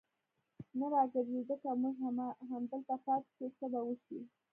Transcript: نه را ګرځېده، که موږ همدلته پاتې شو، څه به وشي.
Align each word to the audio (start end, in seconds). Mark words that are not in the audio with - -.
نه 0.77 0.85
را 0.93 1.01
ګرځېده، 1.13 1.55
که 1.61 1.69
موږ 1.81 1.95
همدلته 2.51 2.95
پاتې 3.05 3.29
شو، 3.37 3.45
څه 3.57 3.65
به 3.71 3.79
وشي. 3.87 4.19